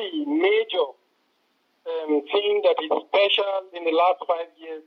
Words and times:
only 0.00 0.24
major 0.24 0.88
um, 1.86 2.22
thing 2.32 2.62
that 2.64 2.76
is 2.80 2.90
special 3.08 3.68
in 3.76 3.84
the 3.84 3.92
last 3.92 4.20
five 4.26 4.48
years 4.56 4.82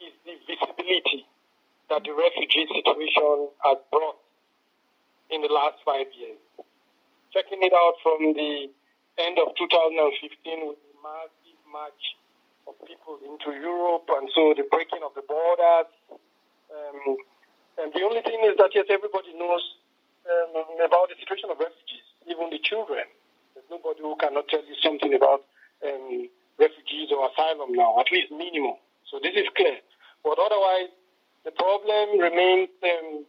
is 0.00 0.14
the 0.26 0.34
visibility 0.46 1.26
that 1.90 2.02
the 2.04 2.12
refugee 2.14 2.66
situation 2.70 3.48
has 3.64 3.78
brought 3.90 4.18
in 5.30 5.42
the 5.42 5.52
last 5.52 5.76
five 5.84 6.06
years. 6.18 6.38
Checking 7.32 7.58
it 7.62 7.72
out 7.72 7.94
from 8.02 8.34
the 8.34 8.70
end 9.18 9.38
of 9.38 9.54
2015 9.58 10.68
with 10.68 10.78
the 10.78 10.94
massive 11.02 11.60
march 11.70 12.04
of 12.66 12.74
people 12.86 13.18
into 13.26 13.50
Europe 13.58 14.06
and 14.18 14.30
so 14.34 14.54
the 14.56 14.64
breaking 14.70 15.02
of 15.04 15.14
the 15.14 15.22
borders. 15.26 15.90
Um, 16.70 17.16
and 17.78 17.90
the 17.92 18.02
only 18.06 18.22
thing 18.22 18.38
is 18.46 18.54
that, 18.58 18.70
yes, 18.74 18.86
everybody 18.88 19.34
knows 19.34 19.62
um, 20.30 20.78
about 20.78 21.10
the 21.10 21.18
situation 21.18 21.50
of 21.50 21.58
refugees, 21.58 22.06
even 22.30 22.50
the 22.50 22.62
children. 22.62 23.02
There's 23.54 23.66
nobody 23.70 24.02
cannot 24.16 24.48
tell 24.48 24.64
you 24.64 24.76
something 24.82 25.14
about 25.14 25.44
um, 25.84 26.28
refugees 26.58 27.10
or 27.10 27.28
asylum 27.30 27.72
now, 27.72 27.98
at 28.00 28.10
least 28.12 28.30
minimum. 28.30 28.78
So 29.10 29.18
this 29.22 29.34
is 29.36 29.46
clear. 29.56 29.78
But 30.22 30.38
otherwise, 30.38 30.90
the 31.44 31.52
problem 31.52 32.18
remains 32.18 32.70
um, 32.82 33.24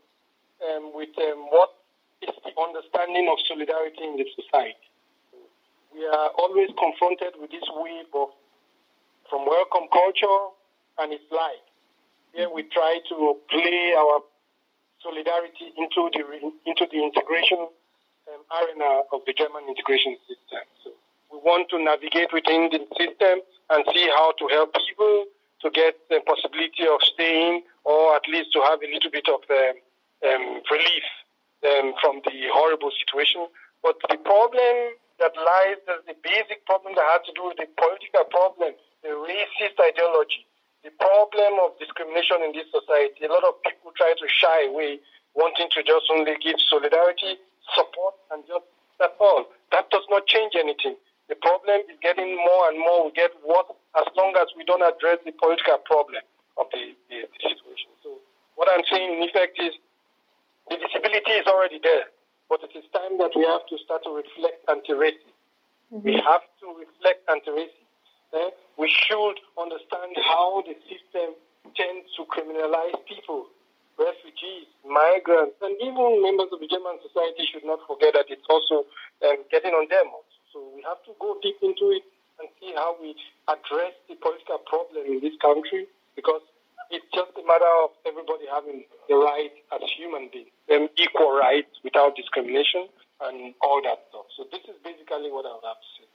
um, 0.63 0.83
with 0.95 1.11
um, 1.19 1.51
what 1.51 1.69
is 2.21 2.33
the 2.43 2.53
understanding 2.55 3.27
of 3.27 3.37
solidarity 3.47 4.03
in 4.03 4.15
the 4.15 4.25
society. 4.35 4.87
We 5.93 6.05
are 6.07 6.31
always 6.39 6.69
confronted 6.75 7.39
with 7.39 7.51
this 7.51 7.63
wave 7.75 8.11
of 8.13 8.29
from 9.29 9.45
welcome 9.45 9.87
culture 9.91 10.39
and 10.99 11.11
its 11.11 11.25
like. 11.31 11.65
Here 12.33 12.49
we 12.51 12.63
try 12.71 12.99
to 13.09 13.15
play 13.49 13.95
our 13.97 14.19
solidarity 15.01 15.71
into 15.77 16.09
the 16.13 16.23
into 16.65 16.85
the 16.91 16.99
integration 16.99 17.67
um, 18.27 18.41
arena 18.51 19.07
of 19.13 19.21
the 19.25 19.33
German 19.33 19.67
integration 19.69 20.17
system. 20.27 20.44
Want 21.45 21.69
to 21.69 21.77
navigate 21.77 22.33
within 22.33 22.73
the 22.73 22.81
system 22.97 23.45
and 23.69 23.85
see 23.93 24.09
how 24.17 24.33
to 24.41 24.45
help 24.49 24.73
people 24.73 25.25
to 25.61 25.69
get 25.69 25.93
the 26.09 26.19
possibility 26.25 26.89
of 26.89 26.99
staying 27.05 27.61
or 27.85 28.15
at 28.17 28.25
least 28.27 28.49
to 28.53 28.61
have 28.65 28.81
a 28.81 28.89
little 28.89 29.13
bit 29.13 29.29
of 29.29 29.45
um, 29.45 29.77
um, 30.25 30.45
relief 30.73 31.05
um, 31.69 31.93
from 32.01 32.25
the 32.25 32.49
horrible 32.49 32.89
situation. 32.89 33.45
But 33.85 34.01
the 34.09 34.17
problem 34.17 34.97
that 35.21 35.37
lies, 35.37 35.79
the 35.85 36.17
basic 36.25 36.65
problem 36.65 36.97
that 36.97 37.05
has 37.13 37.23
to 37.29 37.33
do 37.37 37.47
with 37.47 37.61
the 37.61 37.69
political 37.77 38.25
problem, 38.33 38.73
the 39.05 39.13
racist 39.13 39.77
ideology, 39.77 40.43
the 40.83 40.91
problem 40.97 41.61
of 41.61 41.77
discrimination 41.77 42.41
in 42.41 42.51
this 42.53 42.69
society. 42.73 43.25
A 43.25 43.31
lot 43.31 43.45
of 43.45 43.61
people 43.63 43.93
try 43.95 44.13
to 44.17 44.27
shy 44.29 44.69
away, 44.69 44.99
wanting 45.33 45.69
to 45.73 45.81
just 45.81 46.09
only 46.09 46.35
give 46.41 46.57
solidarity, 46.69 47.37
support, 47.73 48.17
and 48.33 48.43
just 48.45 48.65
that's 48.99 49.17
all. 49.19 49.45
That 49.71 49.89
does 49.89 50.05
not 50.09 50.25
change 50.27 50.53
anything. 50.55 50.95
The 51.27 51.35
problem 51.41 51.81
is 51.89 51.97
getting 52.01 52.35
more 52.37 52.69
and 52.69 52.77
more. 52.77 53.05
We 53.05 53.11
get 53.11 53.31
worse 53.41 53.73
as 53.97 54.05
long 54.15 54.35
as 54.37 54.47
we 54.57 54.63
don't 54.63 54.85
address 54.85 55.19
the 55.25 55.33
political 55.33 55.77
problem 55.85 56.21
of 56.57 56.69
the, 56.71 56.93
the, 57.09 57.25
the 57.25 57.39
situation. 57.41 57.89
So 58.03 58.21
what 58.55 58.69
I'm 58.69 58.85
saying, 58.89 59.17
in 59.17 59.23
effect, 59.25 59.57
is 59.59 59.73
the 60.69 60.77
visibility 60.77 61.33
is 61.37 61.47
already 61.47 61.79
there, 61.81 62.09
but 62.49 62.61
it 62.61 62.73
is 62.77 62.85
time 62.93 63.17
that 63.17 63.33
we 63.35 63.45
have 63.45 63.65
to 63.69 63.77
start 63.81 64.03
to 64.05 64.11
reflect 64.13 64.65
anti-racism. 64.69 65.33
Mm-hmm. 65.93 66.05
We 66.05 66.13
have 66.21 66.45
to 66.61 66.67
reflect 66.77 67.25
anti-racism. 67.29 67.85
Eh? 68.33 68.49
We 68.77 68.89
should 68.89 69.37
understand 69.57 70.17
how 70.25 70.61
the 70.65 70.73
system 70.89 71.37
tends 71.73 72.09
to 72.17 72.25
criminalize 72.29 72.97
people, 73.05 73.49
refugees, 73.97 74.69
migrants, 74.85 75.57
and 75.61 75.73
even 75.81 76.21
members 76.21 76.49
of 76.53 76.59
the 76.59 76.69
German 76.69 76.97
society 77.01 77.45
should 77.49 77.65
not 77.65 77.79
forget 77.87 78.13
that 78.13 78.25
it's 78.29 78.45
also 78.49 78.85
um, 79.25 79.37
getting 79.49 79.73
on 79.73 79.85
them 79.89 80.09
also. 80.09 80.24
So 80.24 80.24
we 80.24 80.24
have 80.87 81.01
to 81.05 81.13
go 81.19 81.37
deep 81.41 81.57
into 81.61 81.91
it 81.91 82.03
and 82.39 82.47
see 82.59 82.73
how 82.75 82.95
we 83.01 83.15
address 83.47 83.93
the 84.09 84.15
political 84.21 84.59
problem 84.65 85.05
in 85.05 85.19
this 85.21 85.35
country 85.41 85.87
because 86.15 86.41
it's 86.91 87.05
just 87.13 87.33
a 87.37 87.43
matter 87.47 87.69
of 87.83 87.91
everybody 88.05 88.45
having 88.45 88.85
the 89.09 89.15
right 89.15 89.51
as 89.73 89.81
human 89.97 90.29
beings, 90.31 90.51
them 90.69 90.87
equal 90.97 91.33
rights 91.33 91.71
without 91.83 92.15
discrimination 92.15 92.87
and 93.21 93.53
all 93.61 93.81
that 93.81 94.05
stuff. 94.09 94.27
So 94.37 94.45
this 94.51 94.61
is 94.69 94.77
basically 94.83 95.31
what 95.31 95.45
I 95.49 95.53
would 95.57 95.65
have 95.65 95.81
to 95.81 95.91
say. 95.97 96.07